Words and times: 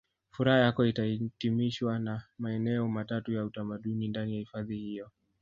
Furaha 0.31 0.59
yako 0.59 0.85
itahitimishwa 0.85 1.99
na 1.99 2.23
maeneo 2.37 2.87
matatu 2.87 3.31
ya 3.31 3.45
utamaduni 3.45 4.07
ndani 4.07 4.33
ya 4.33 4.39
hifadhi 4.39 4.77
hiyo 4.77 5.09